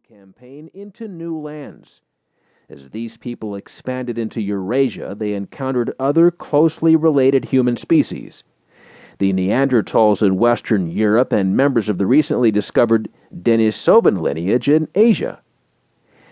[0.00, 2.00] campaign into new lands.
[2.70, 8.42] As these people expanded into Eurasia, they encountered other closely related human species.
[9.18, 13.10] The Neanderthals in Western Europe and members of the recently discovered
[13.42, 15.42] Denisovan lineage in Asia.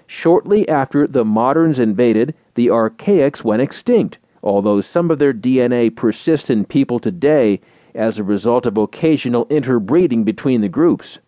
[0.07, 6.49] Shortly after the moderns invaded, the archaics went extinct, although some of their DNA persists
[6.49, 7.61] in people today
[7.95, 11.19] as a result of occasional interbreeding between the groups.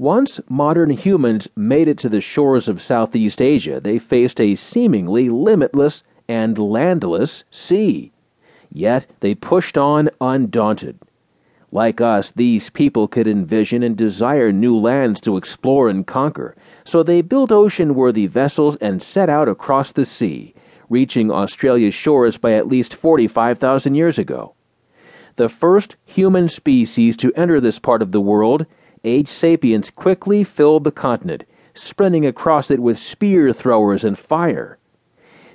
[0.00, 5.28] Once modern humans made it to the shores of Southeast Asia, they faced a seemingly
[5.28, 8.10] limitless and landless sea.
[8.72, 10.98] Yet they pushed on undaunted.
[11.70, 17.02] Like us, these people could envision and desire new lands to explore and conquer, so
[17.02, 20.54] they built ocean worthy vessels and set out across the sea,
[20.88, 24.54] reaching Australia's shores by at least 45,000 years ago.
[25.36, 28.64] The first human species to enter this part of the world
[29.02, 29.28] H.
[29.28, 34.76] sapiens quickly filled the continent, sprinting across it with spear throwers and fire.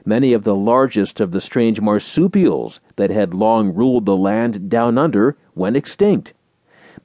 [0.04, 4.98] Many of the largest of the strange marsupials that had long ruled the land down
[4.98, 6.34] under went extinct.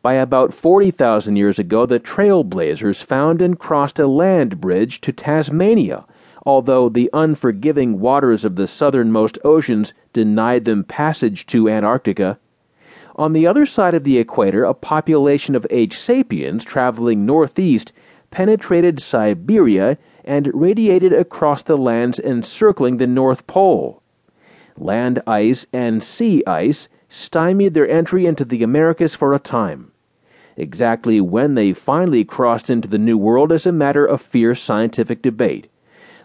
[0.02, 6.06] By about 40,000 years ago, the trailblazers found and crossed a land bridge to Tasmania,
[6.47, 12.38] although the unforgiving waters of the southernmost oceans denied them passage to Antarctica.
[13.16, 15.98] On the other side of the equator, a population of H.
[15.98, 17.92] sapiens traveling northeast
[18.30, 24.03] penetrated Siberia and radiated across the lands encircling the North Pole.
[24.77, 29.91] Land ice and sea ice stymied their entry into the Americas for a time.
[30.56, 35.22] Exactly when they finally crossed into the New World is a matter of fierce scientific
[35.22, 35.69] debate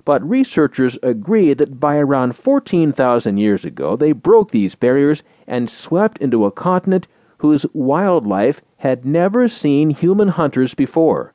[0.05, 6.19] but researchers agree that by around 14,000 years ago they broke these barriers and swept
[6.19, 7.07] into a continent
[7.39, 11.33] whose wildlife had never seen human hunters before.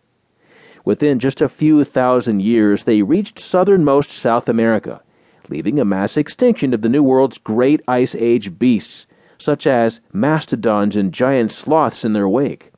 [0.84, 5.02] Within just a few thousand years, they reached southernmost South America,
[5.48, 9.06] leaving a mass extinction of the New World's great Ice Age beasts,
[9.38, 12.69] such as mastodons and giant sloths, in their wake.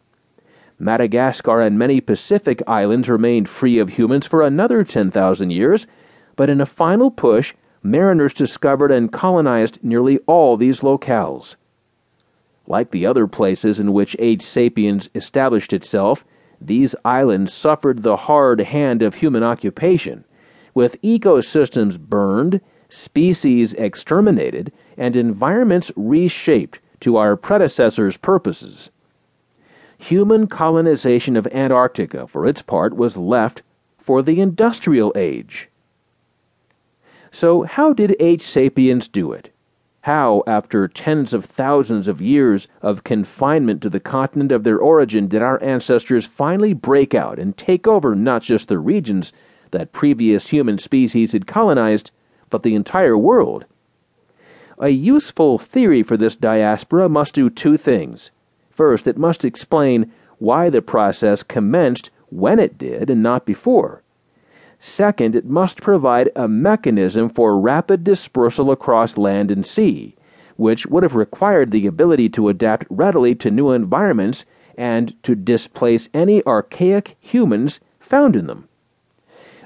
[0.83, 5.87] Madagascar and many Pacific islands remained free of humans for another 10,000 years,
[6.35, 7.55] but in a final push,
[7.85, 11.55] mariners discovered and colonized nearly all these locales.
[12.67, 14.43] Like the other places in which H.
[14.43, 16.25] sapiens established itself,
[16.61, 20.25] these islands suffered the hard hand of human occupation,
[20.75, 28.91] with ecosystems burned, species exterminated, and environments reshaped to our predecessors' purposes.
[30.03, 33.63] Human colonization of Antarctica, for its part, was left
[33.99, 35.69] for the industrial age.
[37.31, 38.43] So, how did H.
[38.45, 39.51] sapiens do it?
[40.01, 45.29] How, after tens of thousands of years of confinement to the continent of their origin,
[45.29, 49.33] did our ancestors finally break out and take over not just the regions
[49.71, 52.11] that previous human species had colonized,
[52.51, 53.67] but the entire world?
[54.81, 58.33] A useful theory for this diaspora must do two things
[58.83, 64.03] First, it must explain why the process commenced when it did and not before.
[64.81, 70.17] Second, it must provide a mechanism for rapid dispersal across land and sea,
[70.57, 74.45] which would have required the ability to adapt readily to new environments
[74.77, 78.67] and to displace any archaic humans found in them.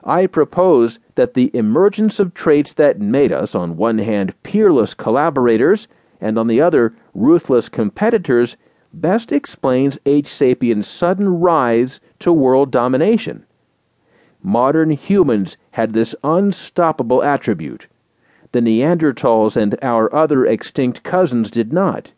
[0.05, 5.89] I propose that the emergence of traits that made us, on one hand, peerless collaborators,
[6.21, 8.59] and on the other, ruthless competitors,
[8.93, 10.29] best explains H.
[10.29, 13.45] sapiens' sudden rise to world domination.
[14.43, 17.87] Modern humans had this unstoppable attribute.
[18.53, 22.13] The Neanderthals and our other extinct cousins did not.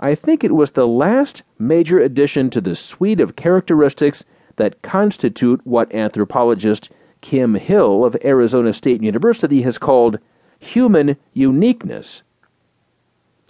[0.00, 4.24] I think it was the last major addition to the suite of characteristics
[4.56, 10.18] that constitute what anthropologist Kim Hill of Arizona State University has called
[10.58, 12.22] human uniqueness.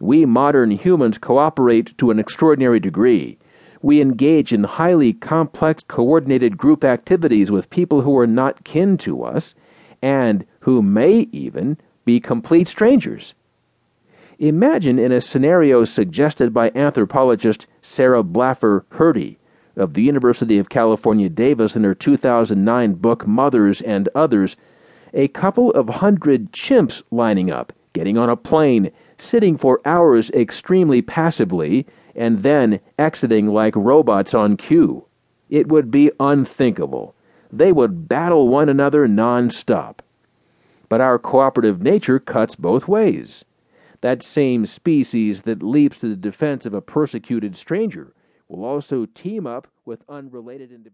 [0.00, 3.38] We modern humans cooperate to an extraordinary degree.
[3.80, 9.22] We engage in highly complex, coordinated group activities with people who are not kin to
[9.22, 9.54] us
[10.02, 13.34] and who may even be complete strangers.
[14.38, 19.36] Imagine in a scenario suggested by anthropologist Sarah Blaffer Hrdy
[19.76, 24.56] of the University of California, Davis, in her 2009 book Mothers and Others,
[25.14, 31.02] a couple of hundred chimps lining up, getting on a plane, sitting for hours extremely
[31.02, 35.04] passively, and then exiting like robots on cue.
[35.48, 37.14] It would be unthinkable.
[37.52, 40.02] They would battle one another non-stop.
[40.88, 43.44] But our cooperative nature cuts both ways.
[44.00, 48.12] That same species that leaps to the defense of a persecuted stranger
[48.48, 50.92] will also team up with unrelated individuals.